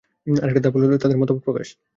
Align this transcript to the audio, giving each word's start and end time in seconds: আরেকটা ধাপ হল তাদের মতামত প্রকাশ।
আরেকটা 0.37 0.61
ধাপ 0.63 0.73
হল 0.75 0.93
তাদের 1.03 1.17
মতামত 1.17 1.41
প্রকাশ। 1.43 1.67